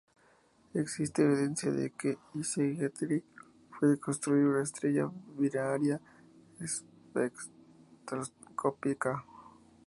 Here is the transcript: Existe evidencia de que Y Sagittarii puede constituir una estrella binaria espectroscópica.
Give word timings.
Existe 0.73 1.21
evidencia 1.23 1.71
de 1.71 1.91
que 1.91 2.17
Y 2.33 2.43
Sagittarii 2.43 3.23
puede 3.79 3.99
constituir 3.99 4.47
una 4.47 4.63
estrella 4.63 5.11
binaria 5.37 6.01
espectroscópica. 6.59 9.23